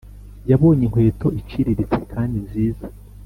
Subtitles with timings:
[0.49, 2.85] yabonye inkweto iciriritse kandi nziza